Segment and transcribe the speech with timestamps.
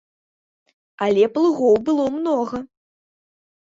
[1.07, 2.57] Але плугоў было многа.